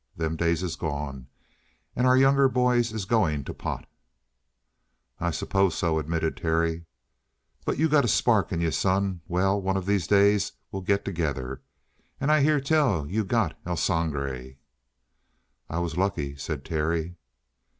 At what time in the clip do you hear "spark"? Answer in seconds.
8.07-8.51